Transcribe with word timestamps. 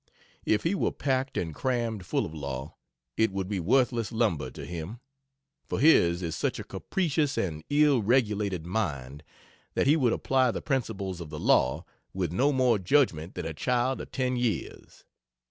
If 0.47 0.63
he 0.63 0.73
were 0.73 0.91
packed 0.91 1.37
and 1.37 1.53
crammed 1.53 2.07
full 2.07 2.25
of 2.25 2.33
law, 2.33 2.73
it 3.17 3.31
would 3.31 3.47
be 3.47 3.59
worthless 3.59 4.11
lumber 4.11 4.49
to 4.49 4.65
him, 4.65 4.99
for 5.67 5.79
his 5.79 6.23
is 6.23 6.35
such 6.35 6.57
a 6.57 6.63
capricious 6.63 7.37
and 7.37 7.63
ill 7.69 8.01
regulated 8.01 8.65
mind 8.65 9.23
that 9.75 9.85
he 9.85 9.95
would 9.95 10.11
apply 10.11 10.49
the 10.49 10.59
principles 10.63 11.21
of 11.21 11.29
the 11.29 11.39
law 11.39 11.85
with 12.15 12.31
no 12.33 12.51
more 12.51 12.79
judgment 12.79 13.35
than 13.35 13.45
a 13.45 13.53
child 13.53 14.01
of 14.01 14.11
ten 14.11 14.35
years. 14.37 15.03